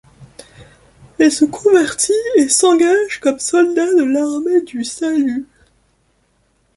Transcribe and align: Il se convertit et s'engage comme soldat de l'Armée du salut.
Il 1.19 1.31
se 1.31 1.45
convertit 1.45 2.17
et 2.35 2.49
s'engage 2.49 3.19
comme 3.19 3.37
soldat 3.37 3.85
de 3.93 4.01
l'Armée 4.03 4.63
du 4.63 4.83
salut. 4.83 5.45